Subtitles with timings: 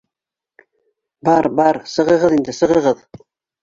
[1.31, 3.09] —Бар, бар, сығығыҙ инде, сығығыҙ!